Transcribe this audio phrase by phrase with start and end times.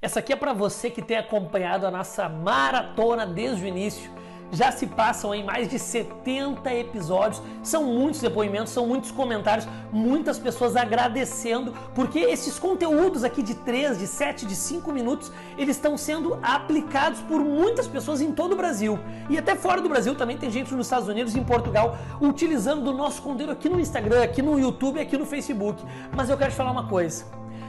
[0.00, 4.08] Essa aqui é para você que tem acompanhado a nossa maratona desde o início.
[4.52, 10.38] Já se passam em mais de 70 episódios, são muitos depoimentos, são muitos comentários, muitas
[10.38, 15.98] pessoas agradecendo, porque esses conteúdos aqui de 3, de 7, de 5 minutos, eles estão
[15.98, 19.00] sendo aplicados por muitas pessoas em todo o Brasil.
[19.28, 22.86] E até fora do Brasil também tem gente nos Estados Unidos e em Portugal utilizando
[22.86, 25.84] o nosso conteúdo aqui no Instagram, aqui no YouTube, aqui no Facebook.
[26.16, 27.26] Mas eu quero te falar uma coisa.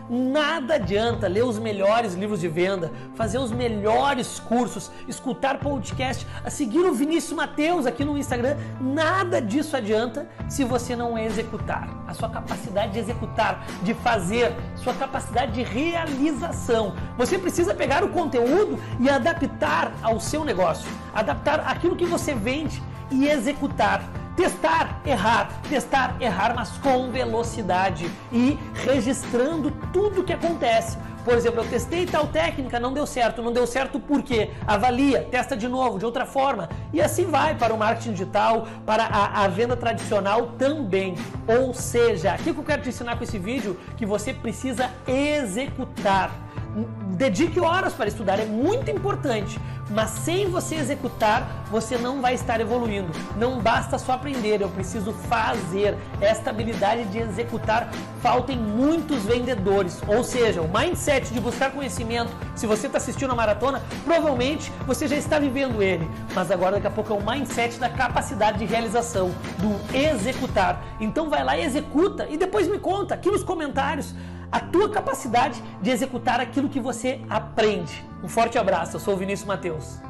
[0.10, 6.80] Nada adianta ler os melhores livros de venda, fazer os melhores cursos, escutar podcast, seguir
[6.80, 8.58] o Vinícius Mateus aqui no Instagram.
[8.82, 11.88] Nada disso adianta se você não executar.
[12.08, 16.96] A sua capacidade de executar, de fazer, sua capacidade de realização.
[17.18, 22.82] Você precisa pegar o conteúdo e adaptar ao seu negócio, adaptar aquilo que você vende
[23.12, 24.19] e executar.
[24.40, 30.98] Testar, errar, testar, errar, mas com velocidade e registrando tudo o que acontece.
[31.26, 33.42] Por exemplo, eu testei tal técnica, não deu certo.
[33.42, 34.52] Não deu certo por quê?
[34.66, 36.70] Avalia, testa de novo, de outra forma.
[36.94, 41.16] E assim vai para o marketing digital, para a, a venda tradicional também.
[41.46, 43.78] Ou seja, o que eu quero te ensinar com esse vídeo?
[43.98, 46.32] Que você precisa executar
[47.18, 52.62] dedique horas para estudar, é muito importante, mas sem você executar, você não vai estar
[52.62, 53.12] evoluindo.
[53.36, 55.98] Não basta só aprender, eu preciso fazer.
[56.22, 57.90] Esta habilidade de executar
[58.22, 60.02] falta em muitos vendedores.
[60.08, 65.08] Ou seja, o mindset de buscar conhecimento, se você está assistindo a maratona, provavelmente você
[65.08, 66.10] já está vivendo ele.
[66.36, 70.84] Mas agora daqui a pouco é o mindset da capacidade de realização, do executar.
[71.00, 74.14] Então vai lá e executa e depois me conta aqui nos comentários
[74.52, 78.04] a tua capacidade de executar aquilo que você aprende.
[78.24, 80.09] Um forte abraço, eu sou o Vinícius Mateus.